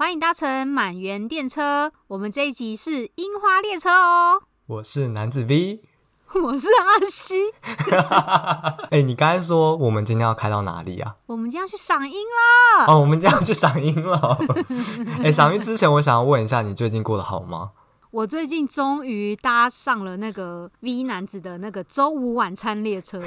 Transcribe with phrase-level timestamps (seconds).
[0.00, 4.40] 欢迎搭乘满园电车，我们这一集是樱花列车哦。
[4.66, 5.82] 我是男子 V，
[6.40, 7.34] 我是阿西。
[8.90, 11.16] 哎、欸，你刚才说我们今天要开到哪里啊？
[11.26, 12.86] 我们今天要去赏樱啦！
[12.86, 14.38] 哦，我们今天要去赏樱了。
[15.18, 17.72] 哎、欸，赏樱之前，我想要问一下，你最近过得好吗？
[18.12, 23.20] 我最近终于搭上了那个 V 男子的那个周五晚餐列车，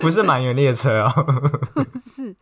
[0.00, 1.24] 不是满园列车哦，
[1.72, 2.34] 不是。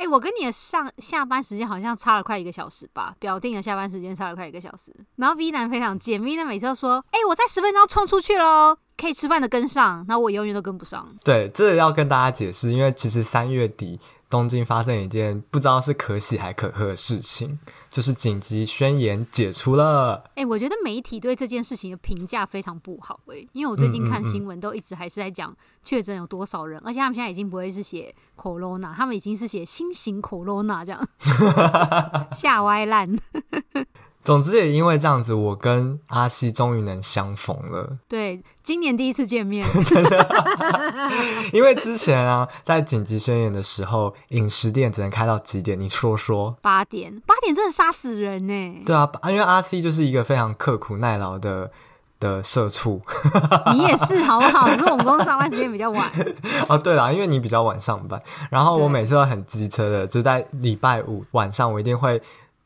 [0.00, 3.14] 哎、我跟你的上下班时间好像差了快一个小时吧？
[3.18, 4.90] 表定的下班时间差了快一个小时。
[5.16, 11.06] 然后 V 男非常贱，V 男每次都说：“哎、我在十分钟冲出去喽，可以吃饭的跟上。”那我永远都跟不上。
[11.22, 14.00] 对，这个要跟大家解释，因为其实三月底。
[14.30, 17.58] 东京发生一件不知道是可喜还可贺的事情，
[17.90, 20.22] 就是紧急宣言解除了。
[20.28, 31.08] 哎、欸，我觉得媒体对这件事情的评价非常不好哎、欸，因为我最近看新闻都一直还是在讲确诊有多少人，而且他们现在已经不会是写 corona，他们已经是写新型 corona 这样，
[32.32, 33.18] 吓歪烂。
[34.22, 37.96] 总之也因为这样子，我跟阿西终于能相逢了。
[38.06, 40.28] 对，今年第一次见面，真的。
[41.52, 45.80] 因为之前啊，在紧急宣言的时候，饮食店只能开到几点？
[45.80, 46.54] 你说说。
[46.60, 48.82] 八点，八点真的杀死人呢。
[48.84, 51.70] 对啊，因为阿西就是一个非常刻苦耐劳的
[52.20, 53.00] 的社畜。
[53.72, 54.68] 你也是好不好？
[54.68, 56.10] 只是我们公司上班时间比较晚。
[56.68, 62.20] 哦，对了，因为你比较晚上班，然后我每次都很机车的，就在礼拜五晚上，我一定会。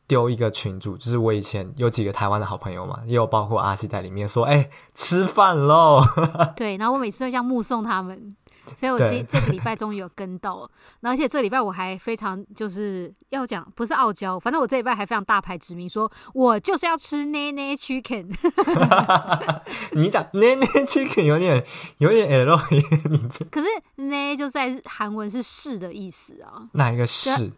[0.07, 6.03] 丢一个群主，就是我以前有几个台湾的好朋友嘛，也有包括阿西在里面说，哎、欸，吃饭喽。
[6.55, 8.35] 对，然后我每次都这样目送他们，
[8.77, 18.31] 所以我这这个礼拜终于有跟到，然后而且这个礼拜我还非常就是要讲，不是傲娇，反正我这礼拜还非常大牌指明说，我就是要吃奈奈 chicken。
[19.93, 21.65] 你讲奈奈 chicken 有点
[21.97, 22.59] 有点 L，
[23.09, 23.67] 你这可是
[24.03, 27.51] 奈就在韩文是是的意思啊，哪一个是？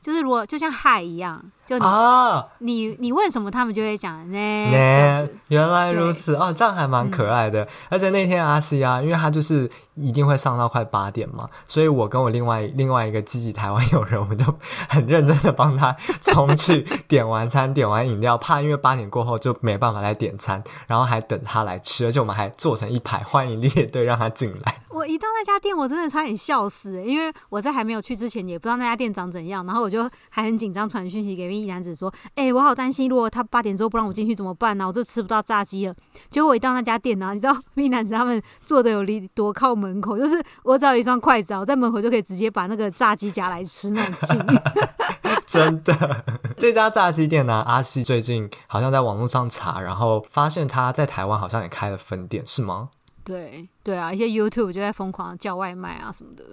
[0.00, 4.36] 就是如果就像嗨一样，就你、啊、你你问什么，他们就会讲呢。
[4.70, 7.64] 呢，原来如此哦，这样还蛮可爱的。
[7.64, 14.44] 嗯、而且那天阿西啊，因为他就是一定会上到快八点嘛，所以我跟我另外另外一个积极台湾友人，我们就
[14.88, 24.80] 很认真的帮他冲去点完餐，点完饮料，怕因为八点过后就没办法来点餐，然后还等他来吃，而且我们还坐成一排欢迎列队让他进来。
[24.90, 34.88] 我一到那家店，我真的差点笑死，因为我在还没有去之前也不知道那家店长怎样，然后我就还很紧张，传讯息给 V 男子说：“哎、我好担心，如果他八点之后不让我进去怎么办呢、啊？
[34.88, 35.94] 我就吃不到炸鸡了。”
[36.30, 44.38] 结果我一到那家店呢、啊，你知道 V 男子他们坐的有离多靠门口，就是我只要一双筷子啊，我在门口就可以直接把那个炸鸡夹来吃那种近。
[45.46, 46.24] 真的，
[46.58, 52.88] 这家炸鸡店呢、啊，阿西最近好像在网络上查，然后发现他在台湾好像也开了分店，是吗？
[53.24, 56.44] 对对啊，一些 YouTube 就在疯狂叫外卖啊什么的。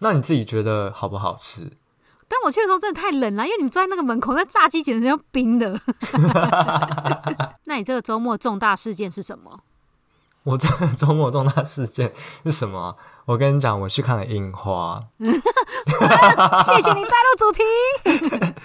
[0.00, 1.70] 那你自己觉得好不好吃？
[2.28, 5.78] 但我去的时候真的太冷了，因为你们坐在那个门口，那炸鸡简直像冰的。
[7.66, 9.60] 那你这个周末重大事件是什么？
[10.44, 12.12] 我这个 周末重大事件
[12.44, 12.96] 是什么？
[13.26, 15.00] 我跟你讲，我去看了樱花。
[15.18, 17.62] 谢谢你带入主题。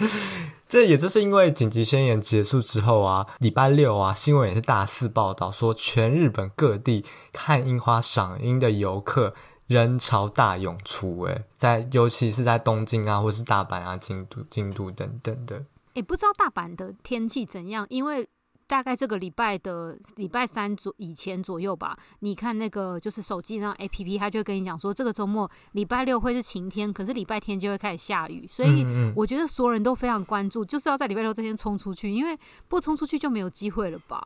[0.67, 9.33] 这也就是因为紧急宣言结束之后啊，礼拜六啊，新闻也是大肆报道说，全日本各地看樱花赏樱的游客
[9.67, 15.63] 人潮大涌出，诶，在尤其是在东京啊，或是大阪啊、京都、京都等等的。
[15.93, 18.27] 诶，不知道大阪的天气怎样，因为。
[18.67, 28.85] 大概这个礼拜的礼拜三左以前左右吧，你看那个就是手机那 APP，它就会跟你讲说，这个周末礼拜六会是晴天，可是礼拜天就会开始下雨，所以
[29.15, 34.21] 我觉得所有人都非常关注，就是要在礼拜六这天冲出去，因为不冲出去就没有机会了吧？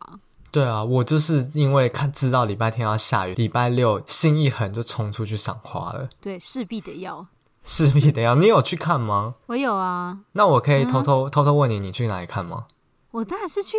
[0.51, 6.09] 对啊，我就是因为看知道礼拜天要下雨，礼拜六心一狠就冲出去赏花了。
[6.19, 7.27] 对，势必得要，
[7.63, 8.35] 势必得要。
[8.35, 9.35] 你有去看吗？
[9.45, 10.19] 我有啊。
[10.33, 12.65] 那我可以偷偷、嗯、偷偷问你，你去哪里看吗？
[13.11, 13.77] 我当然是去。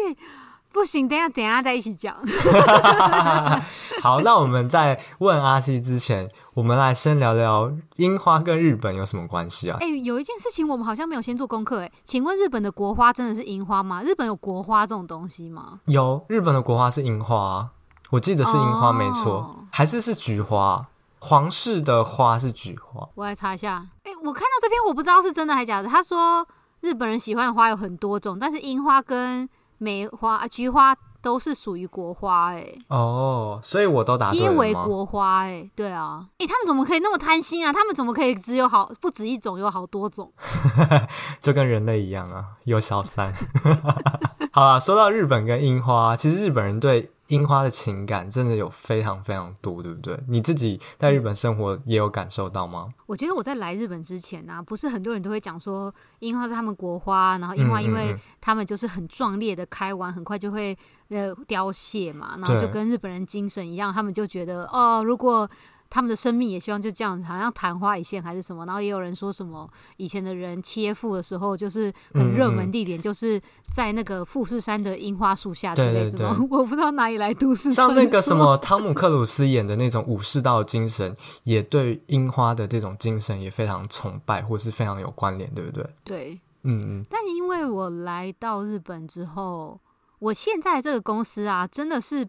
[0.73, 2.17] 不行，等下等下再一起讲。
[4.03, 9.77] 好，那我们在问阿西之前，我们来先聊聊樱花跟日本有什么关系啊？
[9.81, 14.03] 哎、欸，有一件事情我们好像没有先做功课，哎，请问日本的国花真的是樱花吗？
[14.03, 15.81] 日本有国花这种东西吗？
[15.85, 17.69] 有，日本的国花是樱花，
[18.11, 20.87] 我记得是樱花没错，哦，还是是菊花？
[21.21, 23.09] 皇室的花是菊花。
[23.15, 23.87] 我来查一下。
[24.03, 25.87] 哎、欸，我看到这篇，我不知道是真的还是假的。
[25.87, 26.45] 他说
[26.81, 29.49] 日本人喜欢的花有很多种，但是樱花跟
[29.83, 32.79] 梅花啊，菊花都是属于国花哎、欸。
[32.89, 34.49] 哦，所以我都答对了？
[34.49, 37.73] 皆为国花哎、欸，对啊，哎、欸，他们怎么可以那么贪心啊？
[37.73, 40.33] 他们怎么可以只有好不止一种，有好多种？
[41.43, 43.33] 就跟人类一样啊，有小三。
[44.53, 50.19] 好啦，说到日本跟樱花，其实日本人对樱花的情感真的有非常非常多，对不对？
[50.29, 52.89] 你自己在日本生活也有感受到吗？
[53.07, 60.77] 我觉得我在来日本之前呢、啊，不是很多人都会讲说樱花是他们国花，然后樱花因为他们就是很壮烈的开完，很快就会
[61.09, 65.49] 呃凋谢嘛，然后就跟日本人精神一样，他们就觉得哦，如果
[65.95, 68.65] 他们的生命也希望就这样，好像昙花一现还是什么。
[68.65, 69.69] 然后也有人说什么
[69.99, 73.39] 以前的人切腹的时候，就是很热门地点，就是
[73.71, 76.31] 在那个富士山的樱花树下之类这种。
[76.31, 77.71] 对对对， 我不知道哪里来都市。
[77.75, 85.87] 像那个什么汤姆克鲁斯演的那种武士道精神，也对樱花的这种精神也非常崇拜，或是非常有关联，对不对？
[86.05, 87.07] 对，嗯嗯。
[87.11, 89.79] 但因为我来到日本之后，
[90.21, 92.27] 我现在这个公司啊，真的是。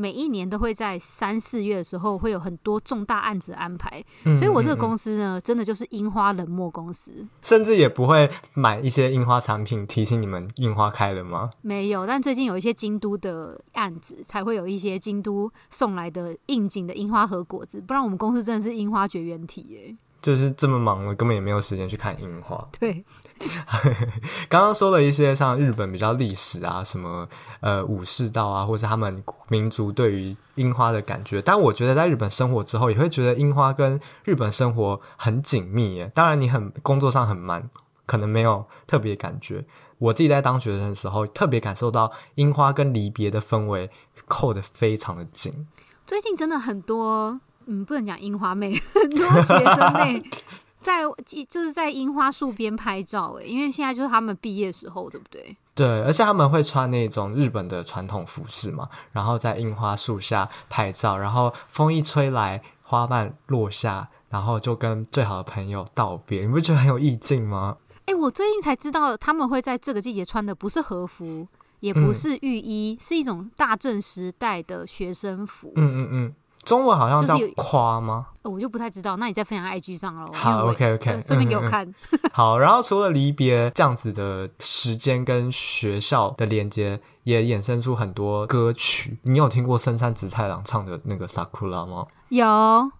[0.00, 11.50] 每一年都会在三四月的时候会有很多重大案子安排，嗯、所以我这个公司呢，真的就是樱花冷漠公司，甚至也不会买一些樱花产品提醒你们樱花开了吗？
[11.62, 19.96] 没有，但最近有一些京都的案子，才会有一些京都送来的应景的樱花和果子，不然我们公司真的是樱花绝缘体耶。
[20.20, 22.68] 就是这么忙了，根本也没有时间去看樱花。
[22.78, 23.04] 对，
[24.48, 27.28] 刚刚说了一些像日本比较历史啊，什么
[27.60, 31.40] 呃武士道啊，或是他们民族对于樱花的感觉。
[31.40, 36.10] 但我觉得在日本生活之后，也会觉得樱花跟日本生活很紧密耶。
[36.14, 37.70] 当然，你很工作上很忙，
[38.04, 39.64] 可能没有特别感觉。
[39.98, 43.88] 我自己在当学生的时候，特别感受到樱花跟离别的氛围
[44.26, 45.66] 扣得非常的紧。
[46.06, 47.40] 最近真的很多。
[47.68, 50.22] 嗯，不能讲樱花妹， 很多学生妹
[50.80, 51.02] 在
[51.48, 55.54] 就是在樱花树边拍照哎，因为现在就是他们毕业时候，对不对？
[55.74, 67.76] 对，而且他们会穿那种日本的传统服饰嘛，然后在樱花树下拍照，然后风一吹来，花瓣落下，然后就跟最好的朋友道别，你不觉得很有意境吗？
[68.06, 71.46] 哎，我最近才知道他们会在这个季节穿的不是和服，
[71.80, 75.72] 也不是浴衣，嗯、是一种大正时代的学生服。
[75.76, 76.34] 嗯嗯嗯。
[76.68, 78.26] 中文好像叫夸吗？
[78.42, 79.16] 哦，我就不太知道。
[79.16, 80.30] 那你再分享 IG 上喽。
[80.34, 81.86] 好，OK OK，顺便给我看。
[81.86, 89.16] 嗯嗯嗯好，然后除了离别这样子的时间跟学校的连接，也衍生出很多歌曲。
[89.22, 92.06] 你有听过深山直太郎唱的那个 Sakura 吗？
[92.28, 92.44] 有，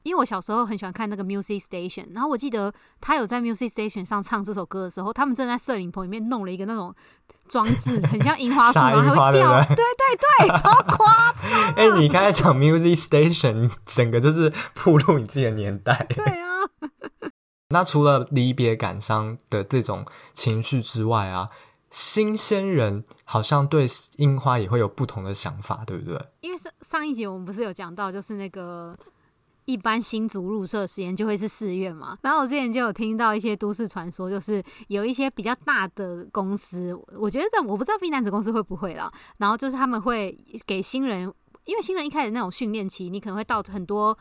[0.05, 2.73] 因为我小时候很喜欢看那个 Music Station，然后我记得
[3.03, 6.95] 他有在 Music Station 上唱这首歌的时候，他们正在摄影棚里面弄了一个那种。
[7.49, 11.75] 装置 很像樱花树，然后还会掉，对对对，超夸张。
[11.75, 16.07] 哎、欸，你刚才讲 Music Station，整个就是暴露你自己的年代。
[16.11, 16.47] 对啊。
[17.71, 21.49] 那除了离别感伤的这种情绪之外啊，
[21.91, 23.87] 新鲜人好像对
[24.17, 26.19] 樱花也会有不同的想法，对不对？
[26.41, 28.97] 因为上上一集我们不是有讲到，就是那个。
[29.69, 41.31] 一般新卒入社时间就会是四月嘛，然后我之前就有听到一些都市传说，就是有一些比较大的公司，我觉得我不知道 B 男子公司会不会啦，然后就是他们会给新人，
[41.67, 44.17] 因为新人一开始那种训练期，你可能会到很多。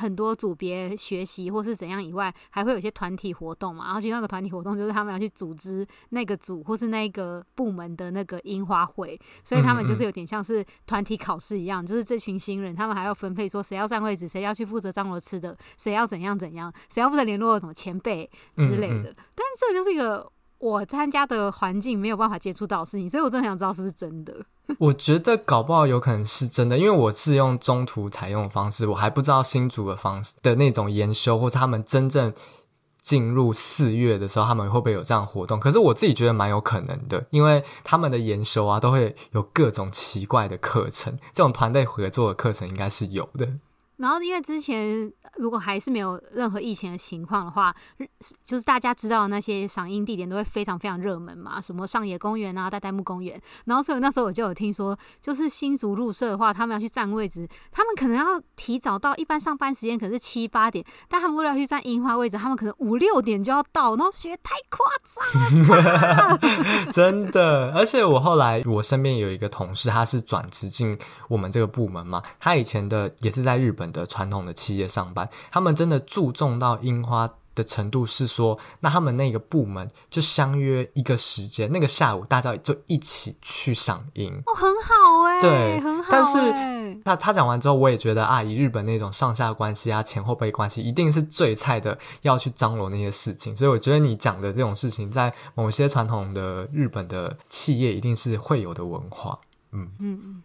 [0.00, 3.84] 很多组别学习或是怎样以外，还会有一些团体活动嘛。
[3.84, 19.14] 然后其中一个团体活动就是他们要去组织那个组或是那个部门的那个樱花会，所以他们就是有点像是团体考试一样，就是这群新人他们还要分配说谁要占位置，谁要去负责张罗吃的，谁要怎样怎样，谁要负责联络什么前辈之类的。
[19.34, 20.32] 但是这就是一个。
[20.60, 24.32] 我参加的环境没有办法接触到事情，所以我真的想知道是不是真的。
[24.78, 32.32] 我觉得搞不好有可能是真的，因为我是用中途采用的方式，我还不知道新竹的方式的那种研修，或者他们真正
[33.00, 35.58] 进入四月的时候，他们会不会有这样活动？
[35.58, 43.48] 可是我自己觉得蛮有可能的，因为他们的研修啊，都会有各种奇怪的课程，这种团队合作的课程应该是有的。
[44.00, 47.74] 然后，因为之前如果还是没有任何疫情的情况的话，
[48.44, 53.40] 就是大家知道的那些赏樱地点都会非常非常热门嘛，什么上野公园啊、代代木公园。
[53.66, 66.38] 然后，所以那时候我就有听说，就是新竹入社的话，他们要去占位置，他们可能要提早到，一般上班时间可能是七八点，但他们为了要去占樱花位置，他们可能五六点就要到，然后觉得太夸张了，
[66.90, 67.72] 真的。
[67.74, 84.32] 而且我后来我身边有一个同事，他是转职进我们这个部门嘛，他以前的也是在日本的传统的企业上班，他们真的注重到樱花的程度是说，那他们那个部门就相约一个时间，那个下午大家就一起去赏樱。
[84.46, 86.12] 哦，很好哎、欸，对，很好、欸。
[86.12, 93.56] 但是他他讲完之后，我也觉得啊，以日本那种上下关系啊，前后辈关系，一定是最菜的要去张罗那些事情。
[93.56, 99.38] 所以我觉得你讲的这种事情，在某些传统的日本的企业，一定是会有的文化。
[99.72, 100.42] 嗯嗯嗯。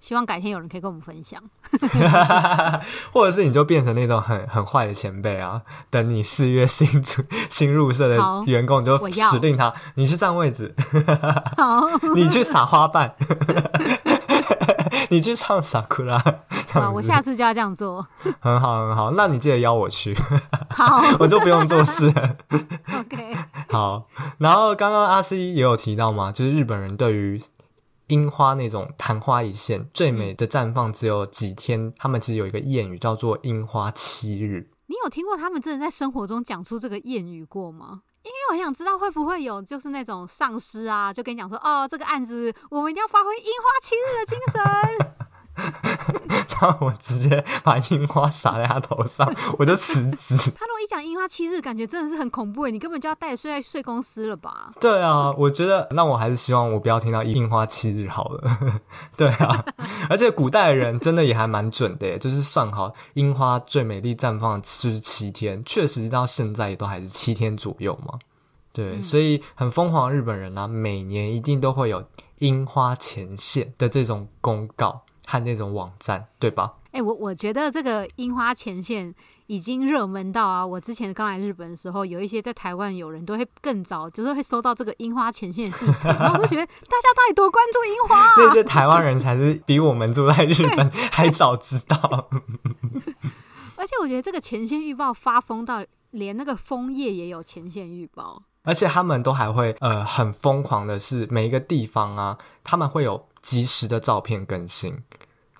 [0.00, 1.40] 希望改天有人可以跟我们分享，
[3.12, 5.60] 或者是你就变成那种很很坏的前辈啊！
[5.90, 8.16] 等你四月新出新入社的
[8.46, 8.98] 员工，你就
[9.30, 10.74] 指定他，你去占位置，
[11.56, 11.82] 好，
[12.16, 13.14] 你去撒花瓣，
[15.10, 16.14] 你去唱 Sakura，
[16.72, 18.06] 啊，我下次就要这样做。
[18.40, 19.10] 很好，很好。
[19.12, 20.16] 那你记得邀我去，
[20.70, 22.12] 好，我就不用做事。
[22.98, 23.36] OK，
[23.68, 24.04] 好。
[24.38, 27.42] 然后刚刚阿 C 也有提到嘛，就是日本人对于
[28.10, 34.68] 樱花那种昙花一现，最美的绽放只有几天，他们其实有一个谚语叫做“樱花七日”。
[34.86, 38.02] 你有听过他们真的在生活中讲出这个谚语过吗？
[38.22, 45.16] 因为我很想知道会不会有就是那种上司啊，就跟你讲说，哦，这个案子我们一定要发挥樱花七日的精神。
[46.60, 49.26] 然后我直接把樱花洒在他头上，
[49.58, 50.50] 我就辞职。
[50.50, 54.70] 他如果一讲樱花七日，感觉真的是很恐怖诶，你根本就要带睡在睡公司了吧？
[54.78, 58.58] 对啊，我觉得那我还是希望我不要听到樱花七日好了。
[59.16, 59.64] 对啊，
[60.10, 68.18] 而且古代的人真的也还蛮准的，就是算好樱花最美丽绽放就是七天，确实到现在也都还是七天左右嘛。
[68.72, 72.04] 对，嗯、所以很疯狂的日本人啊，每年一定都会有
[72.40, 75.00] 樱花前线的这种公告。
[75.30, 76.72] 看那种网站，对吧？
[76.86, 79.14] 哎、欸，我我觉得这个樱花前线
[79.46, 80.66] 已经热门到啊！
[80.66, 88.32] 我之前刚来日本的时候，有一些在台湾友人都会更早，就是会收到这个樱花前线的地图， 然后我就觉得大家到底多关注樱花啊？
[88.38, 92.28] 那些台湾人才是比我们住在日本还早知道。
[93.78, 105.04] 而且我觉得这个前线预报发疯到连那个枫叶也有前线预报，而且他们都还会呃很疯狂的是每一个地方啊，他们会有及时的照片更新。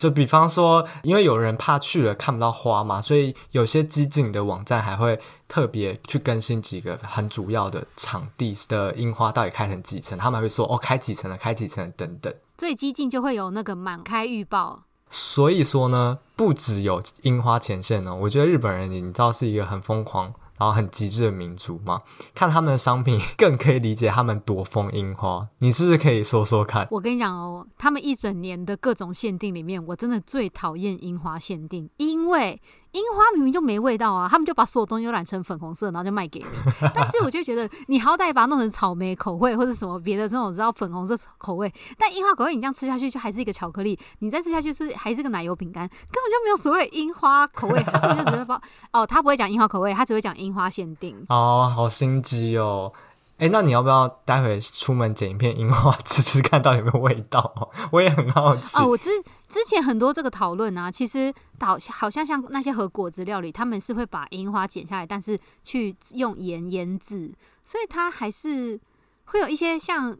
[0.01, 12.33] 就比方说，因为有人怕去了看不到花嘛，所以有些激进的网站还会特别去更新几个很主要的场地的樱花到底开成几层，他们还会说哦，开几层了，开几层了等等。
[12.57, 14.85] 最激进就会有那个满开预报。
[15.11, 20.33] 所以说呢，不只有樱花前线呢，我觉得日本人你知道是一个很疯狂。
[20.61, 22.03] 然后很极致的民族嘛，
[22.35, 25.49] 看他们的商品 更可以理解他们多疯樱花。
[25.61, 26.87] 你是不是可以说说看？
[26.91, 32.61] 我跟你讲哦，他们一整年的各种限定里面，我真的最讨厌樱花限定，因为。
[32.93, 36.47] 樱花明明就没味道啊，他们就把所有东西都染成粉红色，然后就卖给你。
[36.95, 41.73] 但是我就觉得，你好歹把它弄成草莓口味或者什么别的这种，知道粉红色口味。
[41.97, 43.99] 但樱花口味你这样吃下去，就还是一个巧克力。
[44.19, 47.83] 你再吃下去是还是个奶油饼干，根本就没有所谓樱花口味。
[47.85, 48.61] 他根本就只会包
[48.93, 51.17] 哦，他不会讲樱花口味，他只会讲樱花限定。
[51.29, 52.93] 哦，好心机哦。
[53.41, 57.71] 哎，那你要不要待会出门剪一片樱花 吃吃看，到底有没有味道？
[57.91, 58.77] 我也很好奇。
[58.79, 59.09] 哦，我之
[59.49, 67.33] 之前很多这个讨论啊，其实导好像像那些和果子料理，他们是会把樱花剪下来，但是去用盐腌制，
[67.65, 68.79] 所以它还是
[69.25, 70.15] 会有一些像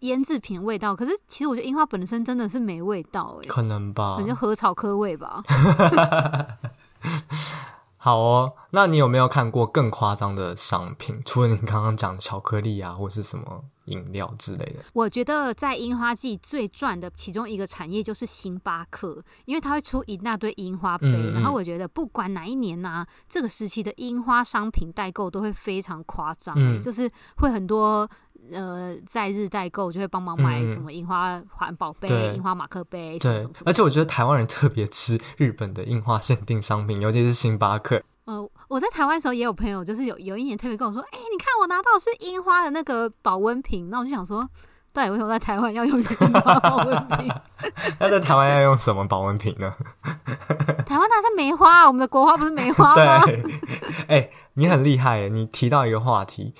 [0.00, 0.96] 腌制品味道。
[0.96, 5.44] 可是其实我觉得樱花本身真的是没味道，哎，可能吧，可能禾草科味吧。
[8.04, 11.18] 好哦，那你有没有看过更夸张的商品？
[11.24, 14.84] 除了你刚刚讲巧克力啊，或是什么饮料之类的？
[14.92, 21.08] 我觉得在樱花季最赚的其中一个产业就是星巴克，因为它会出一大堆樱花杯。
[21.08, 28.06] 嗯嗯，然后我觉得不管哪一年呐、啊，这个时期的樱花商品代购都会非常夸张，嗯、就是会很多。
[28.52, 38.02] 呃，在日代购就会帮忙买什么樱花环保杯、樱、嗯、花马克杯，对，而且我觉得台湾人特别吃日本的樱花限定商品，尤其是星巴克。
[38.26, 44.48] 呃，我在台湾的时候也有朋友，就是有有一年特别跟我说：“哎、欸，你看我拿到的是樱花的那个保温瓶。”那我就想说，
[44.92, 47.30] 到底为什么在台湾要用樱花保温瓶？
[48.00, 49.74] 那在台湾要用什么保温瓶呢？
[50.86, 53.24] 台湾那是梅花，我们的国花不是梅花吗？
[53.26, 53.42] 对，
[54.08, 55.28] 哎、欸，你很厉害耶！
[55.28, 56.54] 你提到一个话题。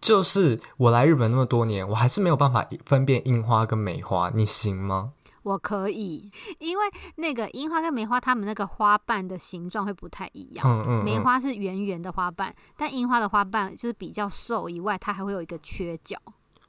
[0.00, 5.12] 就是我来日本那么多年，我还是没有办法分辨樱花跟梅花，你行吗？
[5.42, 6.84] 我可以，因为
[7.16, 10.66] 那个樱花跟梅花，它们那个花瓣的形状会不太一样。
[10.66, 11.04] 嗯嗯，嗯。
[11.04, 16.16] 梅花是圆圆的花瓣，但樱花的花瓣就是比较瘦，以外它还会有一个缺角。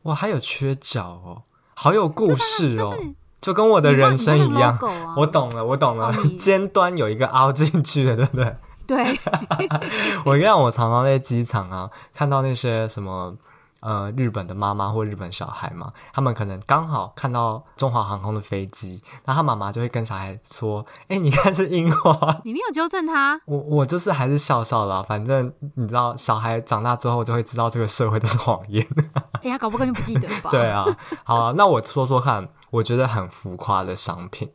[0.03, 4.77] 哇，还有缺角哦，好有故事哦，就，就跟我的人生一样。
[4.77, 8.55] 啊、我懂了，我懂了，哦、尖端有一个凹进去的，对不对？
[8.87, 9.19] 对，
[10.25, 13.35] 我让我常常在机场啊，看到那些什么
[13.79, 22.11] 呃日本的妈妈或日本小孩嘛，他们可能刚好看到中华航空的飞机，然后他妈妈就会跟小孩说：“哎，你看是樱花。
[22.45, 23.39] ”你没有纠正他？
[23.45, 28.85] 我我就是还是笑笑啦，反正你知道，小孩长大之后就会知道这个社会都是谎言。
[29.41, 30.49] 哎呀，搞不好就不记得吧？
[30.51, 30.85] 对啊，
[31.23, 34.51] 好啊，那我说说看，我觉得很浮夸的商品，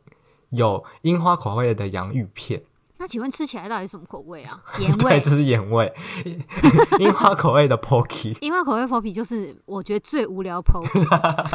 [0.51, 2.61] 有樱花口味的洋芋片。
[2.99, 4.59] 那请问吃起来到底是什么口味啊？
[4.79, 5.91] 盐味，对，这是盐味。
[6.99, 11.05] 樱花口味的 Pocky，樱花口味 Pocky 就是我觉得最无聊 Pocky。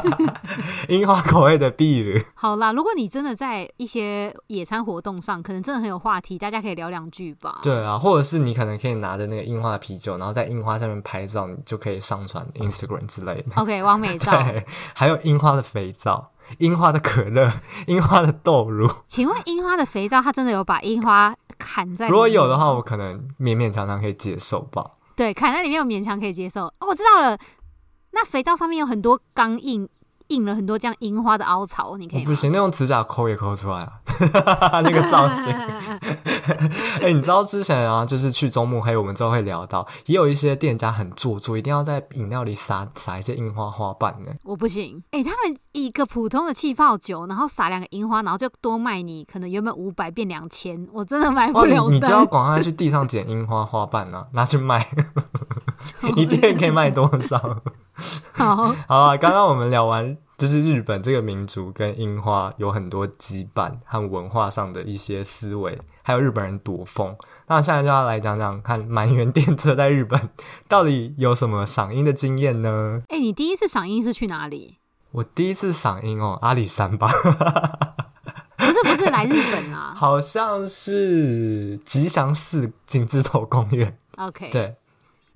[0.88, 2.24] 樱花口味的碧绿。
[2.34, 7.60] 好啦，如果你真的在一些野餐活动上，可能真的很有话题，大家可以聊两句吧。
[7.62, 13.54] 对啊，或者是你可能可以拿着那个樱花啤酒，然后在樱花上面拍照，你就可以上传 Instagram 之类的。
[13.56, 14.32] OK，完美照。
[14.44, 16.31] 对，还有樱花的肥皂。
[16.58, 17.52] 樱花的可乐，
[17.86, 18.90] 樱花的豆乳。
[19.08, 22.08] 请问樱花的肥皂，它真的有把樱花砍在？
[22.08, 24.92] 如果有的话，我可能勉勉强强可以接受吧。
[25.14, 26.64] 对，砍在里面我勉强可以接受。
[26.64, 27.38] 哦，我知道了，
[28.12, 29.88] 那肥皂上面有很多钢印。
[30.32, 35.52] 印了很多这样樱花的凹槽，你可以、哦、不行，那种指甲抠也抠出来啊， 那个造型。
[37.02, 44.30] 哎、欸，你知道之前啊，就是去中目黑，我们之后会聊到，也有一些店家很做作，一定要在饮料里撒撒一些樱花花瓣呢。
[44.44, 51.88] 我不行，哎、欸，他们一个普通的气泡酒，然后撒两个樱花，然后就多卖你，可能原本五百变两千，我真的买不了、哦。
[51.90, 54.86] 你就要赶快去地上捡樱花花瓣啊，拿去卖，
[56.16, 57.62] 一片可以卖多少？
[58.32, 59.16] 好，好啊！
[59.16, 67.14] 刚刚我们聊完，就是日本这个民族跟樱花有很多羁绊和文化上的一些思维，还有日本人躲风。
[67.48, 70.30] 那现在就要来讲讲看，满员电车在日本
[70.68, 73.02] 到底有什么赏樱的经验呢？
[73.08, 74.78] 哎、欸，你第一次赏樱是去哪里？
[75.10, 77.06] 我第一次赏樱哦，阿里山吧？
[78.56, 79.92] 不是，不是来日本啊？
[79.98, 83.98] 好像是吉祥寺景之头公园。
[84.16, 84.76] OK，对。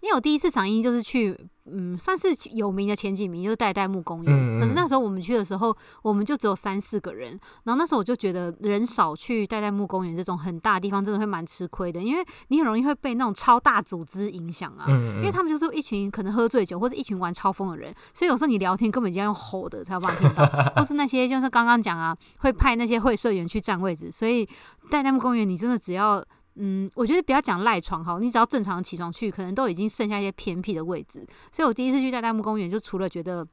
[0.01, 4.33] 因为我第一次赏樱就是去，嗯，算是有名的前几名，就是代代木公园。
[4.33, 7.31] 嗯嗯，可是那时候我们去的时候，我们就只有三四个人。
[7.65, 14.87] 然后那时候我就觉得人少去代代木公园这种很大的地方，真的会蛮吃亏的，因为你很容易会被那种超大组织影响啊。
[14.89, 24.11] 因为他们就是一群可能喝醉酒或者一群玩超疯的人，所以有时候你聊天根本就要用吼的才有办法听到， 或是那些就是刚刚讲啊，会派那些会社员去占位置。
[24.11, 24.47] 所以
[24.91, 26.25] 代代木公园你真的只要。
[26.57, 31.27] 嗯，我觉得不要讲赖床哈，你只要正常起床去，可能都已经剩下一些偏僻的位置。
[31.53, 33.47] 所以我第一次去大代木公园，就除了觉得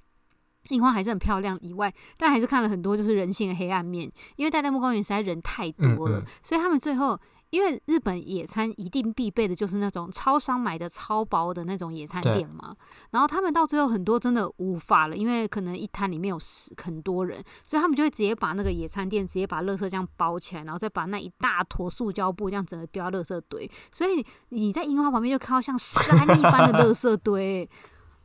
[0.69, 7.19] 樱花还是很漂亮以外，但还是看了很多就是人性的黑暗面，因为大代木公园实在人太多了，嗯嗯，所以他们最后。
[7.53, 12.75] 因为日本野餐一定必备的就是那种超商买的超薄的那种野餐垫嘛，
[13.11, 27.69] 然后他们到最后很多真的无法了，因为可能一摊里面有十很多人，所以他们就会直接把那个野餐垫直接把垃圾这样包起来，然后再把那一大坨塑胶布这样整个丢到垃圾堆，所以你在樱花旁边就看到像山一般的垃圾堆。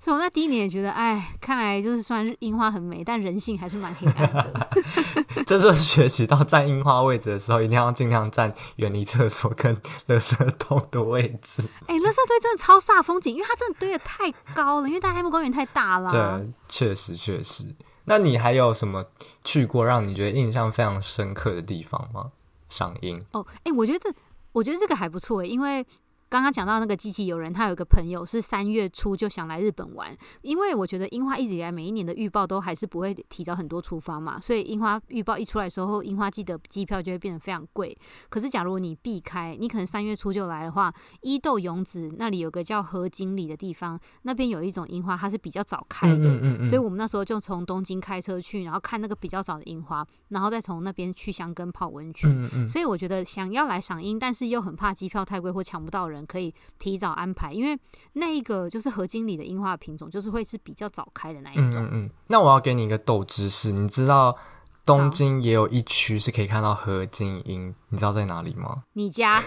[0.01, 4.69] 所以我在第一年也觉得，哎，看来就是虽然樱花很美，但人性还是蛮黑暗的。
[5.45, 11.69] 这就是学习到站樱花位置的时候，一定要尽量站远离厕所跟垃圾桶的位置。
[11.87, 16.09] 哎，垃圾堆真的超煞风景，因为它真的堆的太高了，因为大黑木公园太大了。
[16.11, 17.75] 对，确实确实。
[18.05, 19.05] 那你还有什么
[19.43, 22.31] 去过让你觉得印象非常深刻的地方吗？
[22.69, 23.21] 赏樱？
[23.33, 24.15] 哦，哎，我觉得，
[24.53, 25.85] 我觉得这个还不错，因为。
[26.29, 37.97] 刚刚讲到那个机器友人，他有一个朋友是三月初就想来日本玩，因为我觉得樱花一直以来每一年的预报都还是不会提早很多出发嘛，所以樱花预报一出来的时候，樱花季的机票就会变得非常贵。
[38.29, 52.69] 可是假如你避开，你可能三月初就来的话，伊豆勇子那里有个叫河津里的地方，那边有一种樱花，它是比较早开的，嗯嗯嗯，所以我们那时候就从东京开车去，然后看那个比较早的樱花，然后再从那边去箱根泡温泉。
[52.69, 56.18] 所以我觉得想要来赏樱，但是又很怕机票太贵或抢不到人。
[56.27, 57.79] 可以提早安排，因为
[58.15, 61.83] 那一个就是合金里的樱花品种，就是会是比较早开的那一种。
[61.85, 62.11] 嗯嗯。
[62.27, 64.37] 那我要给你一个豆知识，你知道
[64.85, 68.85] 东京也有一区是可以看到合金樱，你知道在哪里吗？
[68.95, 69.43] 你家？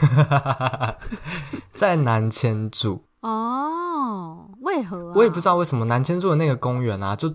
[1.73, 3.03] 在南千住。
[3.21, 5.13] 哦，为何啊？
[5.15, 7.33] 我也不知道为什么南千住的那个公园啊，就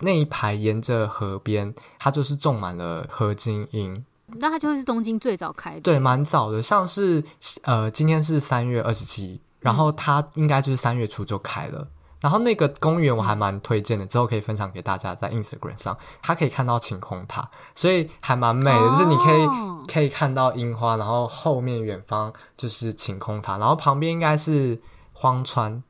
[0.00, 4.04] 那一排沿着河边，它就是种满了合金樱。
[4.34, 6.60] 那它就会是东京最早开的，对，蛮早的。
[6.62, 7.24] 像是
[7.62, 11.88] 呃，今天是三月二十七，然后它应该就是三月初就开了。
[12.20, 18.76] 然后那个公园我还蛮推荐的，之后可以分享给大家，在 Instagram 上，它可以看到晴空塔，所以还蛮美的。
[18.76, 19.48] 哦、就是你可以
[19.86, 24.80] 可以看到樱花，然后后面远方就是晴空塔，然后旁边应该是
[25.12, 25.82] 荒川，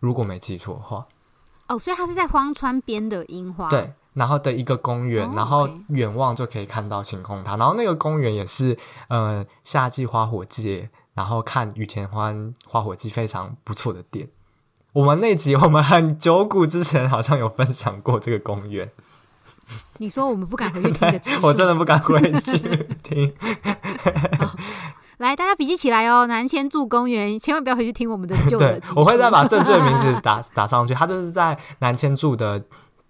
[0.00, 1.06] 如果没记错的话。
[1.68, 3.68] 哦，所以它是在荒川边的樱花。
[3.68, 3.92] 对。
[4.18, 5.36] 然后的一个公园，oh.
[5.38, 7.56] 然后远望就可以看到晴空塔。
[7.56, 8.76] 然后那个公园也是，
[9.08, 14.28] 呃，夏季花火季，然后看雨田欢花火季非常不错的点。
[14.92, 18.90] 我们那集我们很久古之前好像有分享过这个公园。
[19.98, 22.58] 你说我们不敢回去听的， 我真的不敢回去
[23.02, 23.32] 听。
[25.18, 28.80] 来，大家笔记起来哦，南千住公园，千万不要回去听我们的旧的。
[28.96, 30.92] 我会再把正确的名字 打打上去。
[30.92, 32.64] 它就是在南千住的。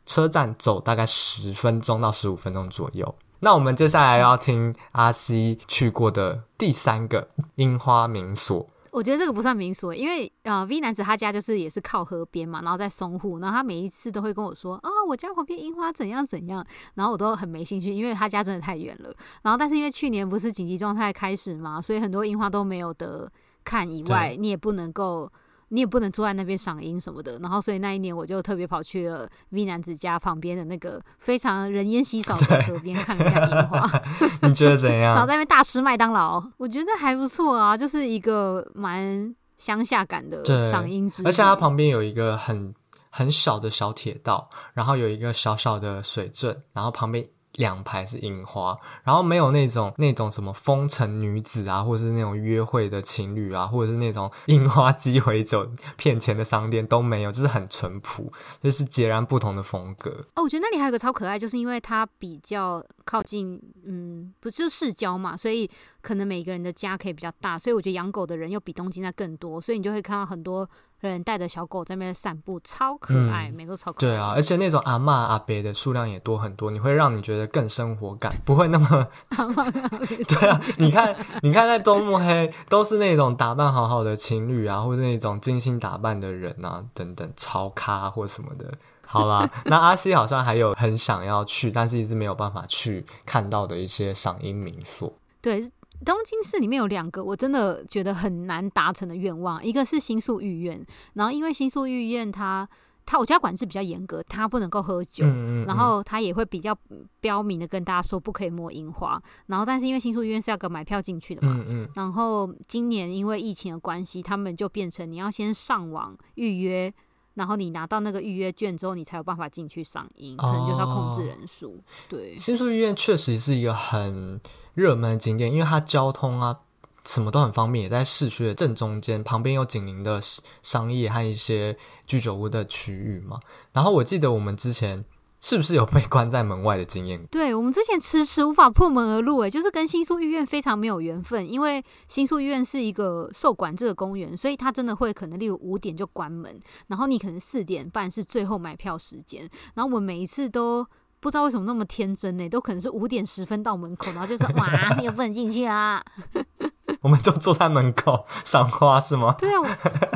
[0.09, 3.15] 车站走大概十分钟到十五分钟左右。
[3.41, 8.67] 那我们接下来要听阿西去过的第三个樱花名所。
[8.91, 19.13] 我觉得这个不算名所，因为呃，V 男子他家就是也是靠河边嘛，然后在松户，然后他每一次都会跟我说啊，我家旁边樱花怎样怎样，然后我都很没兴趣，因为他家真的太远了。
[19.43, 23.31] 然后但是因为去年不是紧急状态开始嘛，所以很多樱花都没有得
[23.63, 25.31] 看，以外你也不能够。
[25.69, 27.39] 你也不能坐在那边赏樱什么的。
[27.41, 34.03] 然后所以那一年我就特别跑去了 V 男子家旁边的那个非常人烟稀少的河边看了一下樱花。
[34.49, 35.15] 你觉得怎样？
[35.15, 41.29] 然后在那边大吃麦当劳，我觉得还不错啊，就是一个蛮乡下感的赏樱之旅。
[41.29, 42.75] 而且它旁边有一个很
[43.11, 47.27] 很小的小铁道，然后有一个小小的水镇，然后旁边。
[47.59, 60.25] 两排是樱花，然后没有那种那种什么风尘女子啊，或者是那种约会的情侣啊，或者是那种樱花鸡尾酒骗钱的商店都没有，就是很淳朴，就是截然不同的风格。
[60.35, 65.69] 哦，我觉得那里还有个超可爱，就是因为它比较靠近，嗯，不是市郊嘛，所以
[66.01, 70.69] 可能每个人的家可以比较大，所以我觉得养狗的人又比东京那更多，所以你就会看到很多。
[71.07, 74.01] 人带着小狗在那边散步，超可爱，每个都超可爱。
[74.01, 80.07] 对啊，而且那种阿妈阿伯的数量也多很多，你会让你觉得更生活感， 不会那么阿嬷阿伯。
[80.27, 88.73] 对啊，你看，你看在中目黑都是那种打扮好好的情侣啊，或者那种精心打扮的人啊，等等，超咖或什么的。
[89.07, 95.13] 好啦， 那阿西好像还有很想要去，但是一直没有办法去看到的一些赏樱名所。
[95.41, 95.63] 对。
[96.05, 100.85] 东京市里面有两个我真的觉得很难达成的愿望，一个是新宿御苑，
[101.15, 102.69] 然后因为新宿御苑它
[103.05, 106.77] 它我家管制比较严格，它不能够喝酒，嗯嗯嗯，然后它也会比较
[107.21, 116.93] 标明的跟大家说不可以摸樱花，然后但是因为新宿御苑是要个买票进去的嘛，然后今年因为疫情的关系，他们就变成你要先上网预约，
[117.35, 121.73] 然后你拿到那个预约券之后，你才有办法进去赏樱，可能就是要控制人数。
[121.73, 124.41] 哦、对，新宿御苑确实是一个很。
[124.79, 126.57] 热门的景点，因为它交通啊
[127.05, 130.21] 什么都很方便，也在市区的正中间，旁边有紧邻的
[130.63, 133.41] 商业和一些居酒屋的区域嘛。
[133.73, 135.05] 然后我记得我们之前
[135.41, 137.21] 是不是有被关在门外的经验？
[137.29, 150.87] 对，我们之前迟迟无法破门而入，诶，就是跟新宿御苑非常没有缘分，因为新宿御苑是一个受管制的公园，所以它真的会可能例如五点就关门，然后你可能四点半是最后买票时间，然后我每一次都。
[151.21, 152.49] 不知道为什么那么天真呢？
[152.49, 156.03] 都可能是五点十分到门口，然后就说 哇，你又不能进去啊。
[157.03, 159.35] 我们就坐在门口 赏花是吗？
[159.39, 159.67] 对啊，我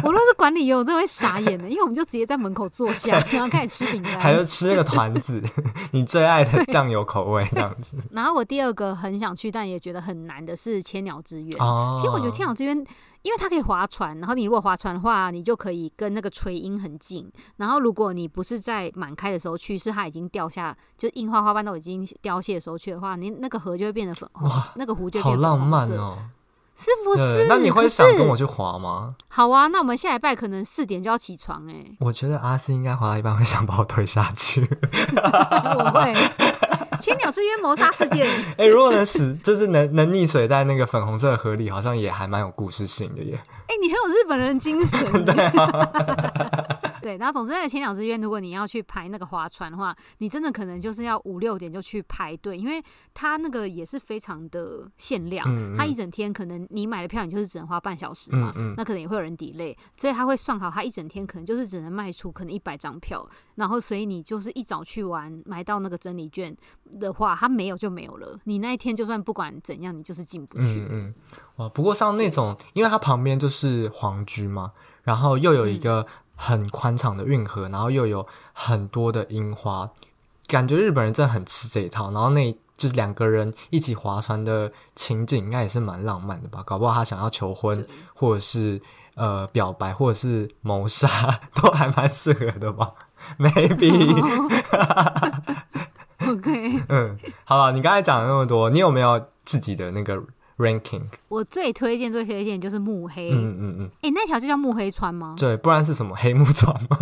[0.05, 5.43] 我若是管理员，我真的会傻眼的，因为我们就直接在门口坐下，然后开始吃饼干，还是吃那个团子，
[5.93, 7.97] 你最爱的酱油口味这样子。
[8.11, 11.61] 然后我第二个很想去，但也觉得很难的是千鸟之渊。
[11.61, 12.85] 哦，其实我觉得千鸟之渊。
[13.23, 17.31] 因为它可以划船，然后你如果划船的话，你就可以跟那个垂樱很近。
[17.57, 26.19] 然后如果你不是在满开的时候去，是它已经掉下，就樱花花瓣都已经凋谢的时候去的话，你那个河就会变得粉红，哇那个湖就变浪漫哦，
[26.75, 27.47] 是不是？
[27.49, 29.15] 那你会想跟我去划吗？
[29.29, 31.97] 好啊，那我们下礼拜可能四点就要起床哎、欸。
[32.01, 34.63] 我觉得阿星应该划到一半会想把我推下去。
[35.79, 36.13] 我会。
[37.03, 38.27] 千鸟之渊谋杀事件。
[38.57, 43.37] 哎、欸，如果能死，就是能能溺水在那个粉红色的河里，好像也还蛮有故事性的耶。
[43.67, 45.05] 哎、欸，你很有日本人精神。
[45.27, 46.72] 对啊。
[47.03, 66.57] 对，然后总之那个千鸟之渊，如果你要去排那个划船的话，你真的可能就是要五六点就去排队，因为它那个也是非常的限量，嗯嗯，它一整天可能你买的票，你就是只能花半小时嘛，那可能也会有人 delay，所以他会算好，他一整天可能就是只能卖出可能一百张票，然后所以你就是一早去玩买到那个真理券
[67.01, 70.81] 的话，它没有就没有了，你那一天就算不管怎样，你就是进不去。
[70.81, 71.15] 嗯嗯，
[71.57, 76.07] 哇，不过像那种，因为它旁边就是皇居嘛，然后又有一个。
[76.45, 79.89] 很宽敞的运河，然后又有很多的樱花，
[80.49, 82.11] 感觉日本人真的很吃这一套。
[82.11, 86.65] 然后那就是两个人一起划船的情景，应该也是蛮浪漫的吧？
[86.67, 88.83] 搞不好他想要求婚，或者是
[89.15, 91.09] 呃表白，或者是谋杀，
[91.55, 92.93] 都还蛮适合的吧？
[93.39, 93.93] Maybe。
[96.27, 96.83] OK。
[96.91, 100.21] 嗯，好了，你刚才讲了那么多，你有没有自己的那个
[100.59, 105.35] ？ranking，我最推荐最推荐就是木黑，嗯嗯嗯，哎、欸，那条就叫木黑川吗？
[105.39, 106.99] 对，不然是什么黑木川吗？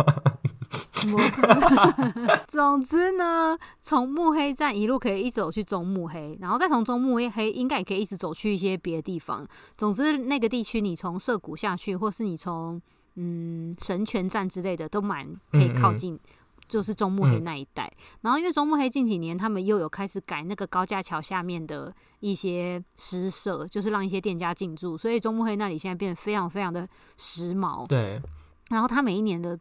[1.13, 2.37] 我不知道。
[2.47, 9.47] 总之呢，从木黑站一路可以一直走去中木黑，然后再从中木黑应该也可以一直走去一些别的地方。
[9.77, 12.81] 总之，那个地区你从涩谷下去，或是你从
[13.15, 16.13] 嗯神泉站之类的，都蛮可以靠近。
[16.13, 16.19] 嗯嗯
[16.71, 27.85] 就是中目黑那一带，嗯、然后因为中目黑近几年他们又有开始改那个高架桥下面的一些施设，就是让一些店家进驻，所以中目黑那里现在变得非常非常的时髦。
[27.87, 28.21] 对，
[28.69, 29.59] 然后他每一年的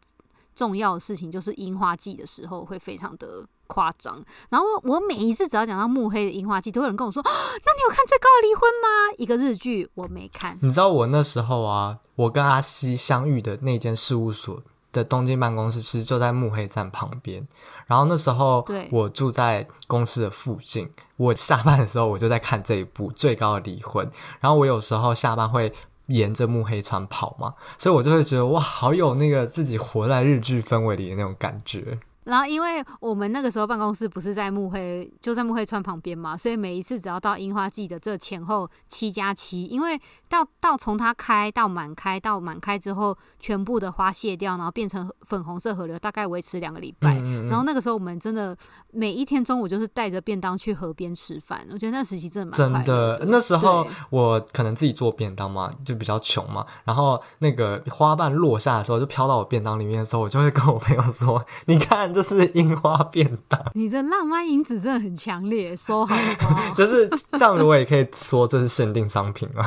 [0.55, 4.25] 重要的事情就是樱花季的时候会非常的夸张。
[4.49, 10.57] 然后我每一次只要讲到目黑的樱花季，都有人跟我说：“那你有看《最高的离婚》吗？”一个日剧我没看。
[10.63, 14.63] 你知道我那时候啊，我跟阿西相遇的那间事务所。
[14.93, 17.47] 的东京办公室其实就在幕黑站旁边，
[17.87, 24.07] 然后那时候我住在公司的附近，我下班的时候我就在看这一部《最高的离婚》，
[24.41, 25.73] 然后我有时候下班会
[26.07, 31.99] 沿着幕黑川跑嘛，所以我就会觉得哇，好有那个自己活在日剧氛围里的那种感觉。
[32.25, 47.15] 然后，因为我们那个时候办公室不是在目黑，就在目黑川旁边嘛，所以每一次只要到樱花季的这前后七加七，因为到到从它开到满开到满开之后，全部的花谢掉，然后变成粉红色河流，大概维持两个礼拜。
[47.15, 47.49] 嗯嗯嗯。
[47.49, 48.55] 然后那个时候我们真的
[48.93, 53.25] 每一天中午就是带着便当去河边吃饭，我觉得那时期真的蛮真的。
[53.29, 66.17] 那时候我可能自己做便当嘛，就比较穷嘛，然后那个花瓣落下的时候就飘到我便当里面的时候，我就会跟我朋友说：“你看。”这是樱花便当，你的浪漫因子真的很强烈，说好？
[66.75, 69.65] 就是这样子，我也可以说这是限定商品啊。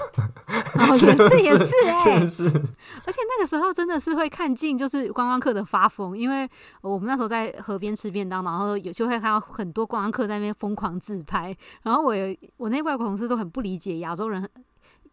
[0.75, 2.63] 哦，也是 也是哎。
[3.05, 6.47] 而且那个时候真的是会看尽，就是观光客的发疯，因为
[6.81, 14.49] 我们那时候在河边吃便当，然后有就会看到很多观光客在那边疯狂自拍，然后我有我那外国同事都很不理解亚洲人。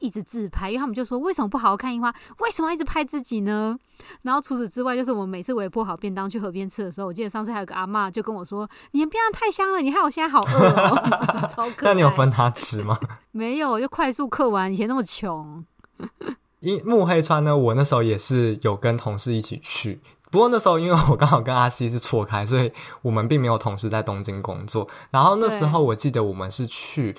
[0.01, 3.79] 一直自拍，因为他们就说，为什么不好好看樱花，为什么要一直拍自己呢？
[4.23, 11.49] 然后除此之外，就是我们每次我也剥好便当去河边吃的时候，我记得上次还有个阿嬷就跟我说：“你的便当太香了，你害我现在好饿哦。
[11.55, 11.91] ”超可爱。
[11.91, 12.99] 那你有分他吃吗？
[13.31, 14.73] 没有，就快速刻完。
[14.73, 15.65] 以前那么穷。
[16.61, 24.89] 因目黑川呢，我那时候也是有跟同事一起去，不过那时候因为我刚好跟阿西是错开，所以我们并没有同时在东京工作。
[25.11, 27.15] 然后那时候我记得我们是去。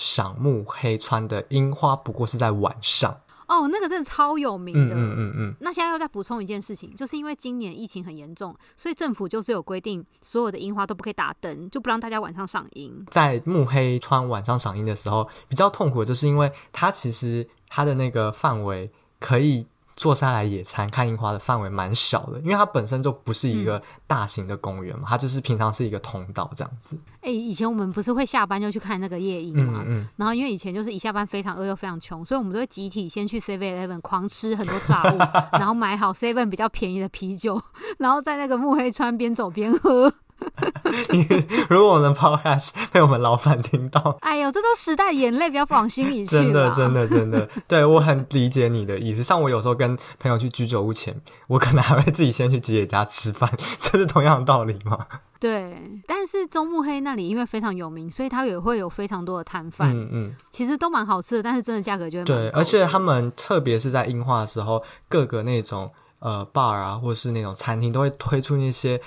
[0.00, 4.94] 赏木黑川的樱花，不过是在晚上哦，那个真的超有名的。
[4.94, 5.54] 嗯嗯嗯，嗯。
[5.60, 13.04] 那现在又再补充一件事情，就是因为今年疫情很严重，所以政府就是有规定，所有的樱花都不可以打灯，就不让大家晚上赏樱。
[13.10, 19.66] 在木黑川晚上赏樱的时候，比较痛苦的就是因为它其实它的那个范围可以。
[20.00, 26.96] 坐下来野餐看樱花的范围蛮小的，因为它本身就不是一个大型的公园嘛，嗯，它就是平常是一个通道这样子。
[27.16, 35.18] 哎、欸，以前我们不是会下班就去看那个夜樱嘛，嗯嗯，然后因为以前就是一下班非常饿又非常穷，所以我们都会集体先去 Seven Eleven 狂吃很多炸物，
[35.52, 37.60] 然后买好 Seven 比较便宜的啤酒，
[37.98, 40.10] 然后在那个目黑川边走边喝。
[41.68, 46.36] 如果我们的 podcast 被我们老板听到，哎呦，这都时代眼泪，不要往心里去。
[46.36, 49.22] 真的，真的，真的， 对，我很理解你的意思。
[49.22, 53.50] 像我有时候跟朋友去居酒屋前，我可能还会自己先去吉野家吃饭，
[53.80, 55.06] 这是同样的道理吗？
[55.38, 59.90] 对，但是中目黑那里因为非常有名，所以它也会有非常多的摊贩。
[59.90, 69.00] 嗯嗯，其实都蛮好吃的，但是真的价格就会对，而且他们特别是在樱花的时候，各个那种呃 bar 啊，或是那种餐厅都会推出那些。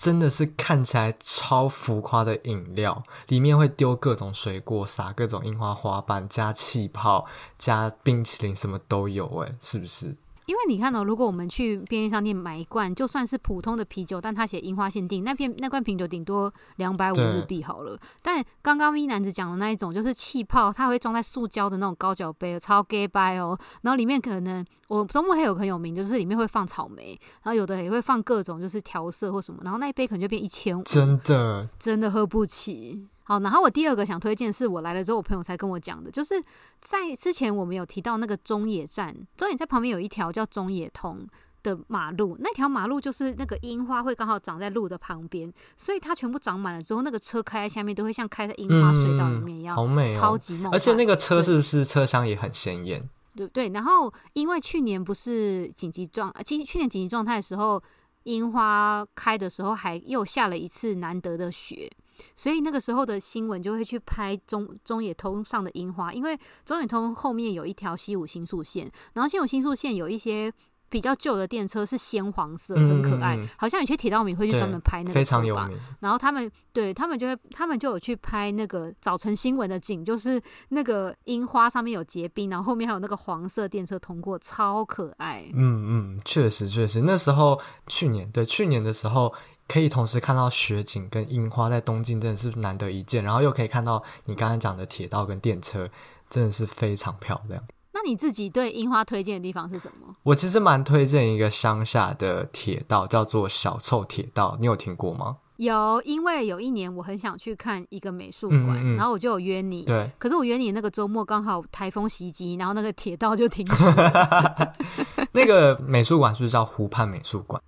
[0.00, 7.26] 真的是看起来超浮夸的饮料，里面会丢各种水果，撒各种樱花花瓣，加气泡，
[7.58, 10.16] 加冰淇淋，什么都有，诶，是不是？
[10.46, 17.98] 因为你看哦，如果我们去便利商店买一罐，就算是普通的啤酒，但它写樱花限定，那片那罐啤酒顶多两百五日币好了。
[18.22, 23.58] 但刚刚 V 男子讲的那一种，就是气泡，它会装在塑胶的那种高脚杯，超 gay 掰哦。
[23.82, 33.08] 然后里面可能我中末还有很有名，就是里面会放草莓，然后有的也会放各种就是调色或什么，然后那一杯可能就变一千五，真的真的喝不起。
[33.30, 36.42] 好，然后我第二个想推荐是我来了之后，我朋友才跟我讲的，就是
[36.80, 41.24] 在之前我们有提到那个中野站，中野在旁边有一条叫中野通
[41.62, 50.72] 的马路，那条马路就是那个樱花会刚好长在路的旁边，所以它全部长满了之后，那个车开在下面都会像开在樱花隧道里面一样，嗯、好美、哦，超级梦。
[50.72, 53.08] 而且那个车是不是车厢也很鲜艳？
[53.36, 53.68] 对对。
[53.68, 57.80] 然后因为去年不是紧急状，其实去年紧急状态的时候，
[58.24, 61.88] 樱花开的时候还又下了一次难得的雪。
[62.36, 70.52] 所以那个时候的新闻就会去拍中中野通上的樱花，因为中野通后面有一条西武新宿线，然后西武新宿线有一些
[70.88, 75.78] 比较旧的电车是鲜黄色，很可爱，嗯、好像有些铁道迷会去专门拍那个，非常有名。
[76.00, 85.44] 然后他们对他们就会，他们就有去拍那个早晨新闻的景，就是那个樱花上面有结冰，然后后面还有那个黄色电车通过，超可爱。
[85.54, 89.32] 嗯嗯，确实确实，那时候去年对去年的时候。
[89.70, 95.88] 可以同时看到雪景跟樱花，在东京真的是难得一见，然后又可以看到你刚刚讲的铁道跟电车，
[96.28, 97.62] 真的是非常漂亮。
[97.92, 100.16] 那你自己对樱花推荐的地方是什么？
[100.24, 105.36] 我其实蛮推荐一个乡下的铁道，叫做小臭铁道，你有听过吗？
[105.58, 109.82] 有，因为有一年我很想去看一个美术馆，嗯嗯，然后我就有约你。
[109.82, 114.74] 对，可是我约你那个周末刚好台风袭击，然后那个铁道就停了。
[115.30, 117.62] 那个美术馆是不是叫湖畔美术馆？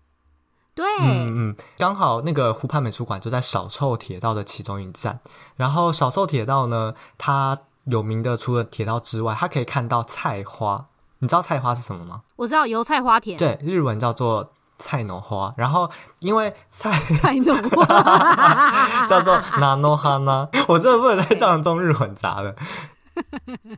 [0.76, 5.20] 对，嗯嗯，刚好那个湖畔美术馆就在小凑铁道的其中一站。
[5.56, 10.86] 然后小凑铁道呢，它有名的除了铁道之外，它可以看到菜花。
[11.20, 12.22] 你知道菜花是什么吗？
[12.36, 15.52] 我知道油菜花田，对，日文叫做菜の花。
[15.58, 22.56] 然后因为菜 菜の花 叫做菜の花呢，我真的不能再这样中日混杂了。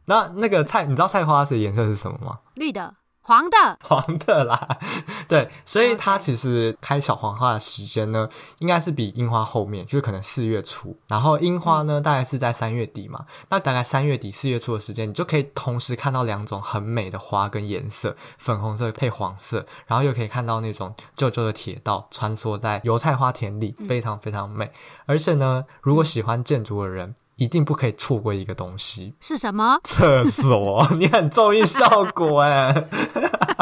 [0.03, 2.39] 那那个菜，你知道菜花是颜色是什么吗？
[2.55, 2.95] 绿的。
[3.26, 4.78] 黄的，黄的啦，
[5.26, 24.70] 对，所以它其实开小黄花的时间呢，应该是比樱花后面，就是可能四月初，然后樱花呢，大概是在三月底嘛，那大概三月底四月初的时间，你就可以同时看到两种很美的花跟颜色，粉红色配黄色，然后又可以看到那种旧旧的铁道穿梭在油菜花田里，非常非常美，
[25.06, 27.14] 而且呢，如果喜欢建筑的人。
[27.36, 29.78] 一定不可以错过一个东西，是什么？
[29.84, 32.88] 厕所， 你很综艺效果哎！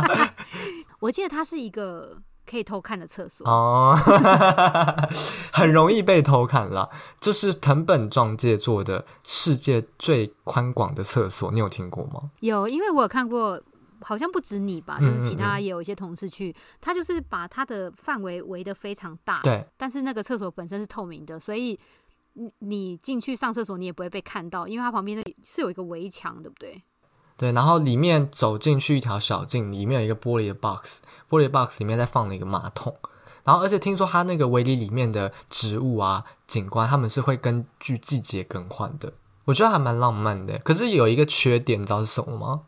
[1.01, 3.97] 我记得它是一个可以偷看的厕所哦，
[5.53, 6.89] 很容易被偷看啦。
[7.19, 12.31] 这是藤本壮介做的世界最宽广的厕所，你有听过吗？
[12.41, 13.61] 有，因为我有看过，
[14.03, 21.79] 好像不止你吧，就是其他也有一些同事去，嗯嗯嗯，他就是把它的范围围得非常大，对，但是那个厕所本身是透明的，所以。
[22.35, 26.83] 你你进去上厕所，你也不会被看到，因为它旁边那是有一个围墙，对不对？
[27.37, 32.95] 对，然后里面走进去一条小径，里面有一个玻璃的 box，玻璃 box 里面再放了一个马桶，
[33.43, 39.13] 然后而且听说它那个围篱里面的植物啊、景观，他们是会根据季节更换的，
[39.47, 40.59] 我觉得还蛮浪漫的。
[40.59, 42.63] 可是有一个缺点，你知道是什么吗？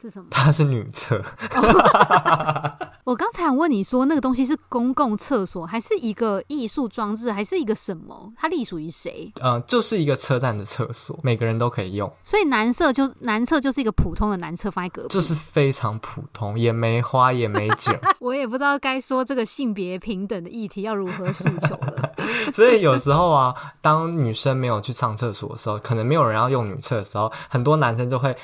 [0.00, 0.28] 是什么？
[0.30, 1.22] 它是女厕。
[3.04, 8.32] 我刚才想问你说，那个东西是公共厕所，还是一个艺术装置，还是一个什么？
[8.36, 9.32] 它隶属于谁？
[9.40, 12.10] 呃，就是一个车站的厕所，每个人都可以用。
[12.22, 17.92] 所以男厕就男厕就是一个普通的男厕，放在隔壁，就是非常普通，也没花也没景。
[18.20, 22.12] 我也不知道该说这个性别平等的议题要如何诉求了。
[22.54, 28.36] 所以有时候啊，当女生没有去上厕所的时候，可能没有人要用女厕的时候，很多男生就会。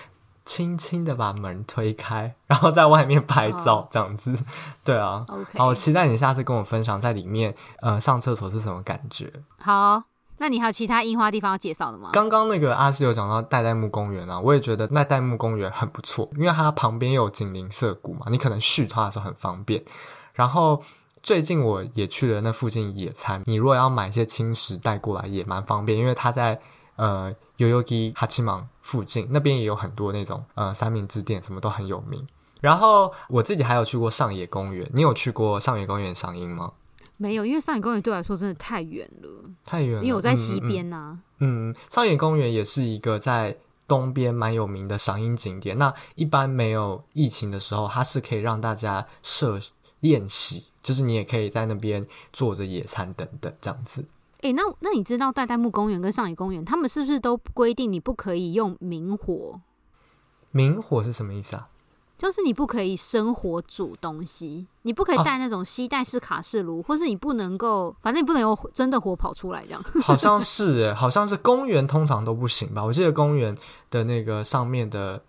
[0.46, 4.40] 轻轻的把门推开，然后在外面拍照，这样子，oh.
[4.84, 5.26] 对啊。
[5.56, 9.30] 好，我期待你下次跟我分享在里面，呃，上厕所是什么感觉。
[9.58, 10.02] 好，
[10.38, 12.10] 那你还有其他樱花地方要介绍的吗？
[12.12, 19.82] 刚刚那个阿西有讲到代代木公园啊，我也觉得代代木公园很不错，因为它旁边有紧邻涩谷嘛，你可能续它的时候很方便。
[20.32, 20.80] 然后
[21.22, 26.60] 最近我也去了那附近野餐，你如果要买一些轻食带过来也蛮方便，因为它在
[26.96, 27.34] 呃。
[27.58, 32.22] 代々木八幡附近那边也有很多那种呃三明治店，什么都很有名。
[32.60, 36.72] 然后我自己还有去过上野公园，你有去过上野公园赏樱吗？
[37.16, 40.02] 没有，因为上野公园对我来说真的太远了，太远了。
[40.02, 41.70] 因为我在西边呐、啊嗯。
[41.70, 43.56] 嗯，上野公园也是一个在
[43.88, 45.78] 东边蛮有名的赏樱景点。
[45.78, 49.58] 那一般没有疫情的时候，它是可以让大家设
[50.00, 52.04] 练习，就是你也可以在那边
[52.34, 54.04] 坐着野餐等等这样子。
[54.38, 59.60] 哎、欸，那那你知道代代木公园跟上野公园，他们是不是都规定你不可以用明火？
[60.50, 61.68] 明火是什么意思啊？
[62.18, 69.82] 就是你不可以生火煮东西，你不可以带那种吸带式卡式炉，啊，或是你不能够，反正你不能有真的火跑出来这样。
[70.02, 72.82] 好像是，哎，好像是公园通常都不行吧？
[72.82, 73.54] 我记得公园
[73.90, 75.22] 的那个上面的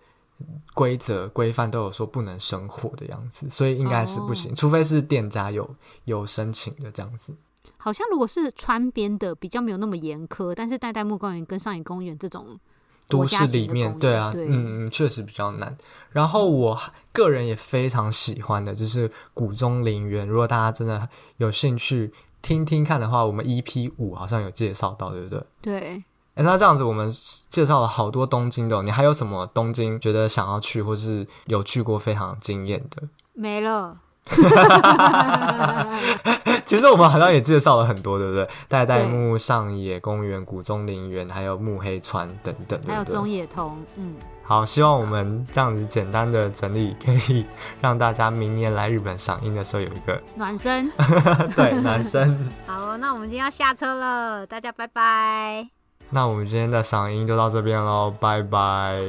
[0.74, 5.70] 规则规范都有说不能生火的样子，所以应该是不行，哦，除非是店家有
[6.06, 7.36] 有申请的这样子。
[7.78, 12.60] 好像如果是川边的比较没有那么严苛，但是代代木公园跟上野公园这种
[13.08, 15.76] 都市里面，对啊，对嗯嗯，确实比较难。
[16.12, 16.78] 然后我
[17.14, 22.12] 个人也非常喜欢的就是谷中陵园，如果大家真的有兴趣
[22.42, 25.44] 听听看的话，我们 EP 五好像有介绍到，对不对？
[25.62, 26.04] 对。
[26.36, 27.12] 哎，那这样子我们
[27.50, 33.08] 介绍了好多东京的，你还有什么东京觉得想要去，或是有去过非常惊艳的？
[33.34, 33.98] 没了。
[36.66, 38.48] 其实我们好像也介绍了很多，对不对？
[38.68, 43.78] 代代木、上野公园、古中陵园，还有木黑川等等，还有中野通。
[43.96, 47.46] 嗯，好，希望我们这样子简单的整理，可以
[47.80, 50.92] 让大家明年来日本赏樱的时候有一个暖身。
[51.56, 52.38] 对，暖身。
[52.68, 55.68] 好，那我们今天要下车了，大家拜拜。
[56.10, 59.00] 那我们今天的赏樱就到这边喽，拜拜。